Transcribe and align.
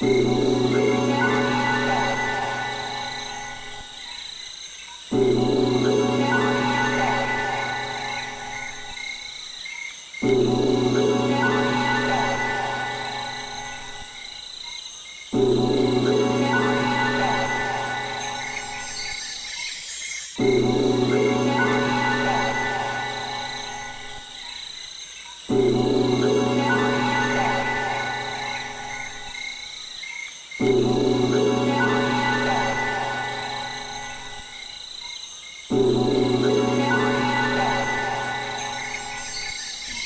Música 0.00 1.43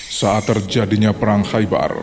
Saat 0.09 0.49
terjadinya 0.49 1.13
perang 1.13 1.45
Khaybar, 1.45 2.01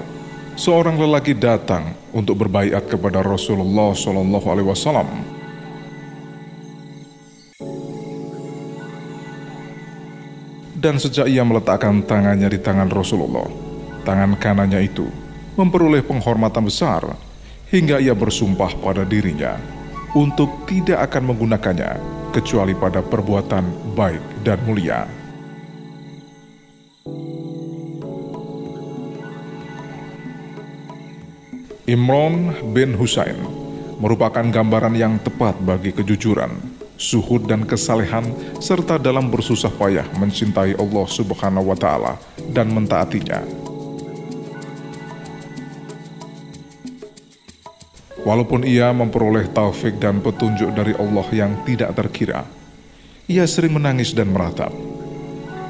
seorang 0.54 0.94
lelaki 0.94 1.34
datang 1.34 1.98
untuk 2.14 2.38
berbaiat 2.46 2.86
kepada 2.86 3.26
Rasulullah 3.26 3.98
Shallallahu 3.98 4.46
Alaihi 4.46 4.70
Wasallam. 4.70 5.10
Dan 10.78 11.02
sejak 11.02 11.26
ia 11.26 11.42
meletakkan 11.42 12.06
tangannya 12.06 12.46
di 12.46 12.62
tangan 12.62 12.94
Rasulullah, 12.94 13.50
tangan 14.06 14.38
kanannya 14.38 14.86
itu 14.86 15.10
memperoleh 15.58 16.06
penghormatan 16.06 16.62
besar 16.62 17.10
hingga 17.74 17.98
ia 17.98 18.14
bersumpah 18.14 18.70
pada 18.86 19.02
dirinya 19.02 19.58
untuk 20.14 20.70
tidak 20.70 21.10
akan 21.10 21.34
menggunakannya 21.34 21.98
kecuali 22.38 22.78
pada 22.78 23.02
perbuatan 23.02 23.98
baik 23.98 24.46
dan 24.46 24.62
mulia. 24.62 25.25
Imron 31.86 32.50
bin 32.74 32.98
Husain 32.98 33.38
merupakan 34.02 34.42
gambaran 34.42 34.98
yang 34.98 35.22
tepat 35.22 35.54
bagi 35.62 35.94
kejujuran, 35.94 36.50
suhud 36.98 37.46
dan 37.46 37.62
kesalehan 37.62 38.26
serta 38.58 38.98
dalam 38.98 39.30
bersusah 39.30 39.70
payah 39.70 40.10
mencintai 40.18 40.74
Allah 40.82 41.06
Subhanahu 41.06 41.70
wa 41.70 41.78
taala 41.78 42.18
dan 42.50 42.74
mentaatinya. 42.74 43.46
Walaupun 48.26 48.66
ia 48.66 48.90
memperoleh 48.90 49.46
taufik 49.54 50.02
dan 50.02 50.26
petunjuk 50.26 50.74
dari 50.74 50.98
Allah 50.98 51.28
yang 51.30 51.54
tidak 51.70 51.94
terkira, 51.94 52.50
ia 53.30 53.46
sering 53.46 53.78
menangis 53.78 54.10
dan 54.10 54.34
meratap. 54.34 54.74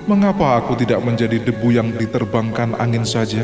Mengapa 0.08 0.64
aku 0.64 0.80
tidak 0.80 1.04
menjadi 1.04 1.44
debu 1.44 1.76
yang 1.76 1.92
diterbangkan 1.92 2.80
angin 2.80 3.04
saja? 3.04 3.44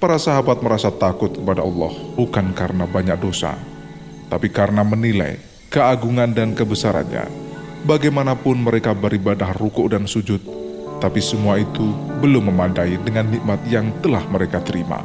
Para 0.00 0.16
sahabat 0.16 0.64
merasa 0.64 0.88
takut 0.88 1.28
kepada 1.28 1.60
Allah 1.60 1.92
bukan 2.16 2.56
karena 2.56 2.88
banyak 2.88 3.20
dosa, 3.20 3.52
tapi 4.32 4.48
karena 4.48 4.80
menilai 4.80 5.36
keagungan 5.68 6.32
dan 6.32 6.56
kebesarannya. 6.56 7.28
Bagaimanapun 7.84 8.64
mereka 8.64 8.96
beribadah 8.96 9.52
rukuk 9.52 9.92
dan 9.92 10.08
sujud, 10.08 10.40
tapi 11.04 11.20
semua 11.20 11.60
itu 11.60 11.92
belum 12.24 12.48
memadai 12.48 12.96
dengan 13.04 13.28
nikmat 13.28 13.60
yang 13.68 13.92
telah 14.00 14.24
mereka 14.24 14.64
terima. 14.64 15.04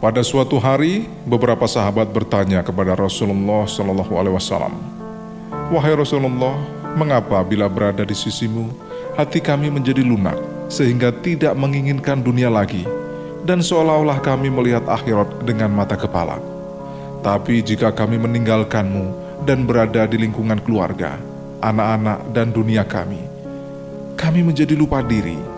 Pada 0.00 0.24
suatu 0.24 0.56
hari, 0.56 1.04
beberapa 1.28 1.68
sahabat 1.68 2.08
bertanya 2.08 2.64
kepada 2.64 2.96
Rasulullah 2.96 3.68
Shallallahu 3.68 4.12
Alaihi 4.16 4.36
Wasallam, 4.40 5.03
Wahai 5.72 5.96
Rasulullah, 5.96 6.60
mengapa 6.92 7.40
bila 7.40 7.72
berada 7.72 8.04
di 8.04 8.12
sisimu, 8.12 8.68
hati 9.16 9.40
kami 9.40 9.72
menjadi 9.72 10.04
lunak, 10.04 10.36
sehingga 10.68 11.08
tidak 11.24 11.56
menginginkan 11.56 12.20
dunia 12.20 12.52
lagi, 12.52 12.84
dan 13.48 13.64
seolah-olah 13.64 14.20
kami 14.20 14.52
melihat 14.52 14.84
akhirat 14.84 15.44
dengan 15.48 15.72
mata 15.72 15.96
kepala. 15.96 16.36
Tapi 17.24 17.64
jika 17.64 17.88
kami 17.96 18.20
meninggalkanmu 18.20 19.06
dan 19.48 19.64
berada 19.64 20.04
di 20.04 20.20
lingkungan 20.20 20.60
keluarga, 20.60 21.16
anak-anak, 21.64 22.20
dan 22.36 22.52
dunia 22.52 22.84
kami, 22.84 23.24
kami 24.20 24.44
menjadi 24.44 24.76
lupa 24.76 25.00
diri. 25.00 25.53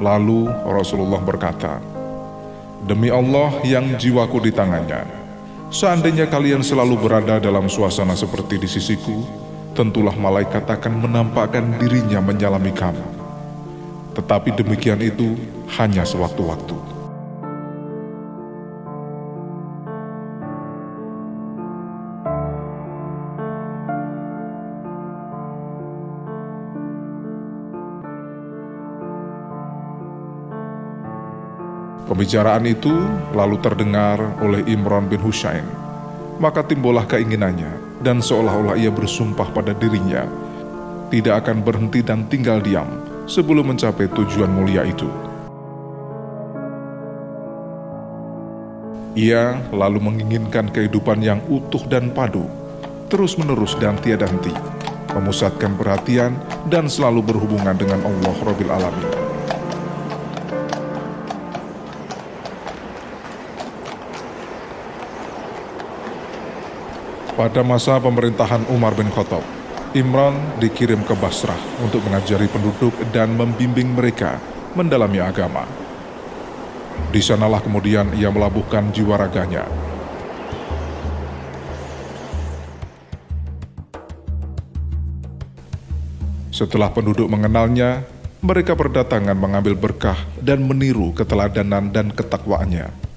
Lalu 0.00 0.48
Rasulullah 0.64 1.20
berkata, 1.20 1.76
Demi 2.80 3.12
Allah 3.12 3.60
yang 3.60 4.00
jiwaku 4.00 4.40
di 4.40 4.48
tangannya, 4.48 5.04
seandainya 5.68 6.24
kalian 6.24 6.64
selalu 6.64 6.96
berada 6.96 7.36
dalam 7.36 7.68
suasana 7.68 8.16
seperti 8.16 8.56
di 8.56 8.64
sisiku, 8.64 9.20
tentulah 9.76 10.16
malaikat 10.16 10.64
akan 10.64 11.04
menampakkan 11.04 11.76
dirinya 11.76 12.24
menyalami 12.24 12.72
kamu. 12.72 13.04
Tetapi 14.16 14.56
demikian 14.56 15.04
itu 15.04 15.36
hanya 15.76 16.08
sewaktu-waktu. 16.08 16.99
Pembicaraan 32.10 32.66
itu 32.66 32.90
lalu 33.38 33.62
terdengar 33.62 34.18
oleh 34.42 34.66
Imran 34.66 35.06
bin 35.06 35.22
Husain. 35.22 35.62
Maka 36.42 36.66
timbullah 36.66 37.06
keinginannya 37.06 38.02
dan 38.02 38.18
seolah-olah 38.18 38.74
ia 38.74 38.90
bersumpah 38.90 39.46
pada 39.54 39.70
dirinya 39.70 40.26
tidak 41.14 41.46
akan 41.46 41.62
berhenti 41.62 42.02
dan 42.02 42.26
tinggal 42.26 42.58
diam 42.58 42.86
sebelum 43.30 43.70
mencapai 43.70 44.10
tujuan 44.10 44.50
mulia 44.50 44.82
itu. 44.82 45.06
Ia 49.14 49.58
lalu 49.70 50.02
menginginkan 50.02 50.66
kehidupan 50.70 51.22
yang 51.22 51.38
utuh 51.46 51.82
dan 51.86 52.10
padu, 52.10 52.46
terus-menerus 53.06 53.78
dan 53.78 53.94
tiada 54.02 54.26
henti, 54.26 54.54
memusatkan 55.14 55.78
perhatian 55.78 56.34
dan 56.66 56.90
selalu 56.90 57.22
berhubungan 57.22 57.78
dengan 57.78 58.02
Allah 58.02 58.34
Rabbil 58.38 58.70
Alamin. 58.70 59.19
Pada 67.30 67.62
masa 67.62 67.94
pemerintahan 68.02 68.66
Umar 68.74 68.98
bin 68.98 69.06
Khattab, 69.06 69.46
Imran 69.94 70.34
dikirim 70.58 71.06
ke 71.06 71.14
Basrah 71.14 71.58
untuk 71.78 72.02
mengajari 72.02 72.50
penduduk 72.50 72.90
dan 73.14 73.30
membimbing 73.38 73.86
mereka 73.94 74.42
mendalami 74.74 75.22
agama. 75.22 75.62
Di 77.14 77.22
sanalah 77.22 77.62
kemudian 77.62 78.10
ia 78.18 78.30
melabuhkan 78.34 78.90
jiwa 78.90 79.14
raganya. 79.14 79.66
Setelah 86.50 86.90
penduduk 86.90 87.30
mengenalnya, 87.30 88.04
mereka 88.42 88.74
berdatangan 88.74 89.38
mengambil 89.38 89.78
berkah 89.78 90.18
dan 90.42 90.66
meniru 90.66 91.14
keteladanan 91.14 91.94
dan 91.94 92.10
ketakwaannya. 92.10 93.09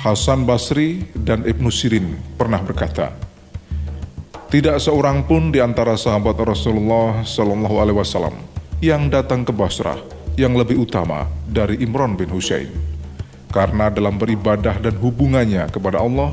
Hasan 0.00 0.48
Basri 0.48 1.04
dan 1.12 1.44
Ibnu 1.44 1.68
Sirin 1.68 2.16
pernah 2.40 2.56
berkata, 2.64 3.12
tidak 4.48 4.80
seorang 4.80 5.28
pun 5.28 5.52
di 5.52 5.60
antara 5.60 5.92
sahabat 5.92 6.40
Rasulullah 6.40 7.20
Shallallahu 7.20 7.76
Alaihi 7.76 8.00
Wasallam 8.00 8.32
yang 8.80 9.12
datang 9.12 9.44
ke 9.44 9.52
Basrah 9.52 10.00
yang 10.40 10.56
lebih 10.56 10.80
utama 10.88 11.28
dari 11.44 11.84
Imran 11.84 12.16
bin 12.16 12.32
Husain. 12.32 12.72
Karena 13.52 13.92
dalam 13.92 14.16
beribadah 14.16 14.80
dan 14.80 14.96
hubungannya 14.96 15.68
kepada 15.68 16.00
Allah, 16.00 16.32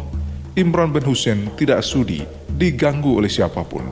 Imran 0.55 0.95
bin 0.95 1.03
Husain 1.03 1.51
tidak 1.59 1.83
sudi 1.83 2.23
diganggu 2.47 3.19
oleh 3.19 3.27
siapa 3.27 3.67
pun. 3.67 3.83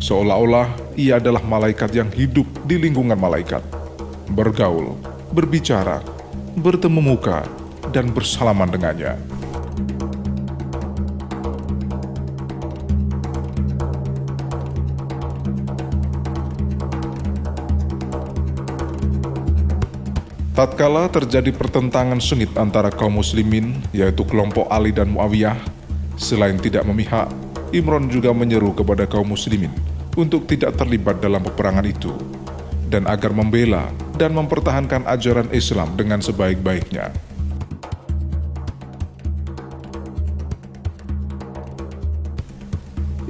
Seolah-olah 0.00 0.96
ia 0.96 1.20
adalah 1.20 1.44
malaikat 1.44 1.92
yang 1.92 2.08
hidup 2.08 2.48
di 2.64 2.80
lingkungan 2.80 3.20
malaikat, 3.20 3.60
bergaul, 4.32 4.96
berbicara, 5.36 6.00
bertemu 6.56 7.12
muka, 7.12 7.59
dan 7.90 8.14
bersalaman 8.14 8.70
dengannya. 8.70 9.18
Tatkala 20.60 21.08
terjadi 21.08 21.56
pertentangan 21.56 22.20
sengit 22.20 22.52
antara 22.52 22.92
kaum 22.92 23.16
muslimin, 23.16 23.80
yaitu 23.96 24.28
kelompok 24.28 24.68
Ali 24.68 24.92
dan 24.92 25.08
Muawiyah, 25.08 25.56
selain 26.20 26.60
tidak 26.60 26.84
memihak, 26.84 27.32
Imron 27.72 28.12
juga 28.12 28.28
menyeru 28.36 28.76
kepada 28.76 29.08
kaum 29.08 29.32
muslimin 29.32 29.72
untuk 30.20 30.44
tidak 30.44 30.76
terlibat 30.76 31.16
dalam 31.24 31.40
peperangan 31.40 31.88
itu, 31.88 32.12
dan 32.92 33.08
agar 33.08 33.32
membela 33.32 33.88
dan 34.20 34.36
mempertahankan 34.36 35.08
ajaran 35.08 35.48
Islam 35.48 35.96
dengan 35.96 36.20
sebaik-baiknya. 36.20 37.29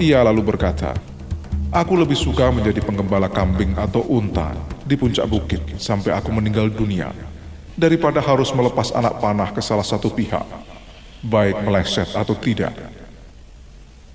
Ia 0.01 0.25
lalu 0.25 0.41
berkata, 0.41 0.97
Aku 1.69 1.93
lebih 1.93 2.17
suka 2.17 2.49
menjadi 2.49 2.81
penggembala 2.81 3.29
kambing 3.29 3.77
atau 3.77 4.01
unta 4.09 4.57
di 4.89 4.97
puncak 4.97 5.29
bukit 5.29 5.61
sampai 5.77 6.17
aku 6.17 6.33
meninggal 6.33 6.73
dunia, 6.73 7.13
daripada 7.77 8.17
harus 8.19 8.49
melepas 8.51 8.97
anak 8.97 9.21
panah 9.21 9.53
ke 9.53 9.61
salah 9.61 9.85
satu 9.85 10.09
pihak, 10.09 10.43
baik 11.21 11.61
meleset 11.63 12.09
atau 12.17 12.33
tidak. 12.33 12.73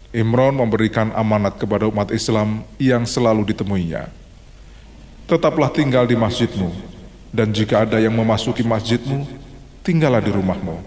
Imron 0.10 0.58
memberikan 0.58 1.14
amanat 1.14 1.62
kepada 1.62 1.86
umat 1.86 2.10
Islam 2.10 2.66
yang 2.82 3.06
selalu 3.06 3.46
ditemuinya. 3.54 4.10
Tetaplah 5.30 5.70
tinggal 5.70 6.10
di 6.10 6.18
masjidmu, 6.18 6.74
dan 7.30 7.54
jika 7.54 7.86
ada 7.86 8.02
yang 8.02 8.18
memasuki 8.18 8.66
masjidmu, 8.66 9.22
tinggallah 9.86 10.20
di 10.20 10.34
rumahmu. 10.34 10.82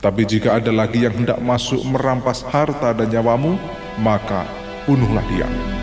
Tapi 0.00 0.24
jika 0.24 0.56
ada 0.56 0.72
lagi 0.72 1.04
yang 1.04 1.12
hendak 1.12 1.36
masuk 1.36 1.84
merampas 1.84 2.40
harta 2.48 2.96
dan 2.96 3.12
nyawamu, 3.12 3.60
maka 3.98 4.44
bunuhlah 4.84 5.24
dia. 5.32 5.75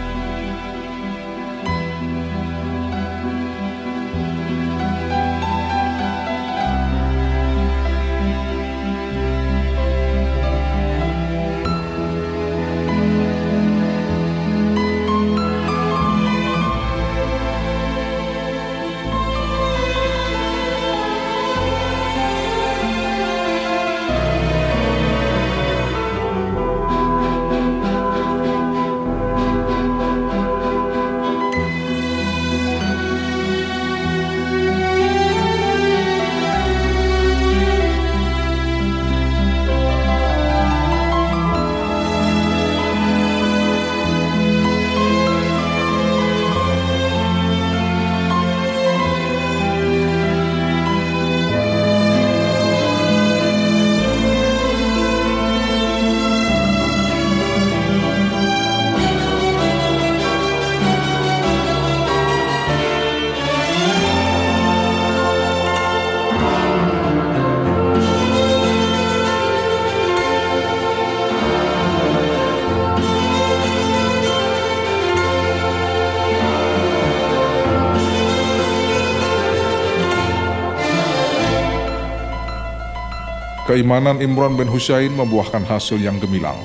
Keimanan 83.74 84.22
Imran 84.22 84.54
bin 84.54 84.70
Husain 84.70 85.10
membuahkan 85.18 85.66
hasil 85.66 85.98
yang 85.98 86.22
gemilang. 86.22 86.62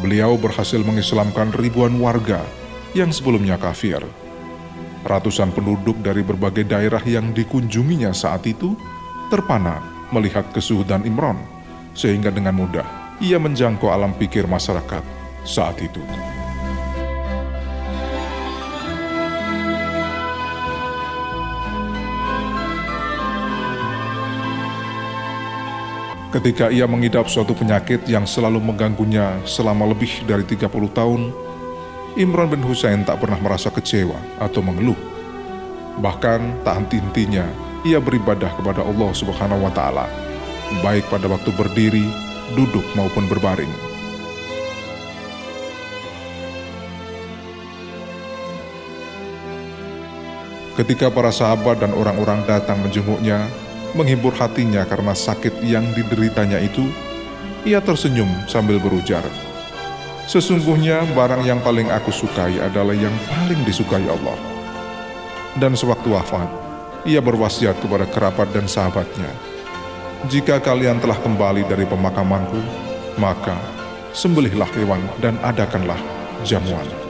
Beliau 0.00 0.40
berhasil 0.40 0.80
mengislamkan 0.80 1.52
ribuan 1.52 2.00
warga 2.00 2.40
yang 2.96 3.12
sebelumnya 3.12 3.60
kafir. 3.60 4.00
Ratusan 5.04 5.52
penduduk 5.52 6.00
dari 6.00 6.24
berbagai 6.24 6.64
daerah 6.64 7.04
yang 7.04 7.36
dikunjunginya 7.36 8.16
saat 8.16 8.48
itu 8.48 8.72
terpana 9.28 9.84
melihat 10.16 10.48
kesuhudan 10.48 11.04
Imran, 11.04 11.36
sehingga 11.92 12.32
dengan 12.32 12.56
mudah 12.56 13.20
ia 13.20 13.36
menjangkau 13.36 13.92
alam 13.92 14.16
pikir 14.16 14.48
masyarakat 14.48 15.04
saat 15.44 15.76
itu. 15.84 16.00
Ketika 26.34 26.66
ia 26.66 26.82
mengidap 26.90 27.30
suatu 27.30 27.54
penyakit 27.54 28.10
yang 28.10 28.26
selalu 28.26 28.58
mengganggunya 28.58 29.38
selama 29.46 29.86
lebih 29.86 30.26
dari 30.26 30.42
30 30.42 30.66
tahun, 30.90 31.30
Imran 32.18 32.50
bin 32.50 32.58
Husain 32.66 33.06
tak 33.06 33.22
pernah 33.22 33.38
merasa 33.38 33.70
kecewa 33.70 34.18
atau 34.42 34.58
mengeluh. 34.58 34.98
Bahkan 36.02 36.66
tak 36.66 36.74
henti-hentinya 36.82 37.46
ia 37.86 38.02
beribadah 38.02 38.50
kepada 38.58 38.82
Allah 38.82 39.14
Subhanahu 39.14 39.62
wa 39.62 39.70
taala, 39.70 40.10
baik 40.82 41.06
pada 41.06 41.30
waktu 41.30 41.54
berdiri, 41.54 42.02
duduk 42.58 42.82
maupun 42.98 43.30
berbaring. 43.30 43.70
Ketika 50.74 51.14
para 51.14 51.30
sahabat 51.30 51.78
dan 51.78 51.94
orang-orang 51.94 52.42
datang 52.42 52.82
menjenguknya, 52.82 53.46
menghibur 53.94 54.34
hatinya 54.34 54.82
karena 54.84 55.14
sakit 55.14 55.62
yang 55.62 55.86
dideritanya 55.94 56.58
itu, 56.60 56.84
ia 57.64 57.80
tersenyum 57.80 58.28
sambil 58.46 58.76
berujar, 58.76 59.24
Sesungguhnya 60.24 61.04
barang 61.12 61.44
yang 61.44 61.60
paling 61.60 61.92
aku 61.92 62.08
sukai 62.08 62.56
adalah 62.56 62.96
yang 62.96 63.12
paling 63.28 63.60
disukai 63.68 64.00
Allah. 64.08 64.38
Dan 65.60 65.76
sewaktu 65.76 66.16
wafat, 66.16 66.48
ia 67.04 67.20
berwasiat 67.20 67.76
kepada 67.76 68.08
kerabat 68.08 68.48
dan 68.56 68.64
sahabatnya, 68.64 69.28
Jika 70.24 70.56
kalian 70.64 70.96
telah 71.04 71.20
kembali 71.20 71.68
dari 71.68 71.84
pemakamanku, 71.84 72.56
maka 73.20 73.60
sembelihlah 74.16 74.72
hewan 74.72 75.04
dan 75.20 75.36
adakanlah 75.44 76.00
jamuan. 76.48 77.03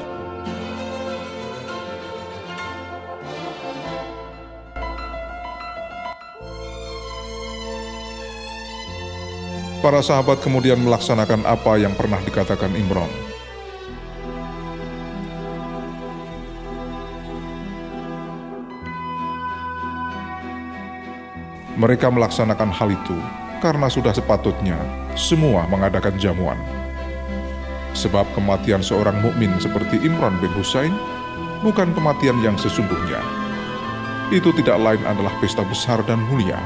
Para 9.84 10.00
sahabat 10.00 10.40
kemudian 10.40 10.80
melaksanakan 10.80 11.44
apa 11.44 11.76
yang 11.76 11.92
pernah 11.92 12.16
dikatakan 12.24 12.72
Imran. 12.72 13.12
Mereka 21.76 22.08
melaksanakan 22.08 22.72
hal 22.72 22.96
itu 22.96 23.12
karena 23.60 23.92
sudah 23.92 24.16
sepatutnya 24.16 24.80
semua 25.20 25.68
mengadakan 25.68 26.16
jamuan. 26.16 26.56
Sebab 27.92 28.24
kematian 28.32 28.80
seorang 28.80 29.20
mukmin 29.20 29.52
seperti 29.60 30.00
Imran 30.00 30.40
bin 30.40 30.48
Husain 30.56 30.96
bukan 31.60 31.92
kematian 31.92 32.40
yang 32.40 32.56
sesungguhnya. 32.56 33.20
Itu 34.32 34.48
tidak 34.56 34.80
lain 34.80 35.04
adalah 35.04 35.36
pesta 35.44 35.60
besar 35.60 36.00
dan 36.08 36.24
mulia. 36.32 36.56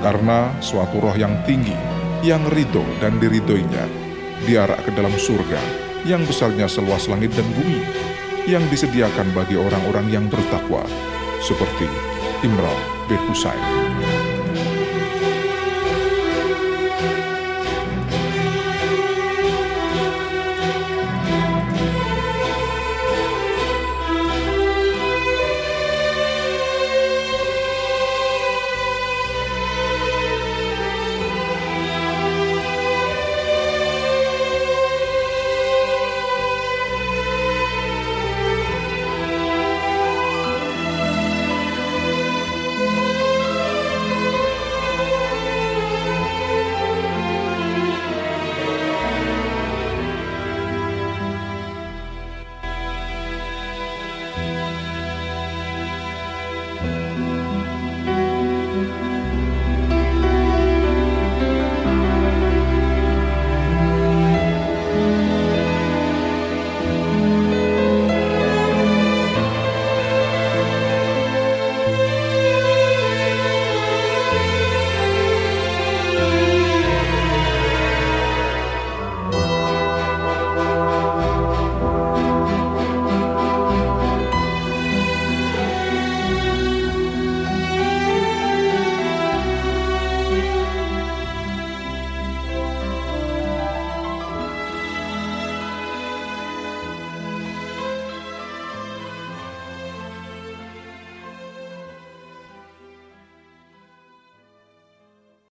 Karena 0.00 0.56
suatu 0.64 1.04
roh 1.04 1.12
yang 1.12 1.36
tinggi 1.44 1.93
yang 2.24 2.40
ridho 2.48 2.80
dan 3.04 3.20
diridoinya 3.20 3.84
diarak 4.48 4.80
ke 4.88 4.90
dalam 4.96 5.12
surga 5.12 5.60
yang 6.08 6.24
besarnya 6.24 6.64
seluas 6.64 7.04
langit 7.04 7.36
dan 7.36 7.44
bumi 7.52 7.84
yang 8.48 8.64
disediakan 8.72 9.28
bagi 9.36 9.60
orang-orang 9.60 10.08
yang 10.08 10.24
bertakwa 10.32 10.88
seperti 11.44 11.84
Imran 12.40 12.80
bin 13.12 13.20
Husain. 13.28 14.33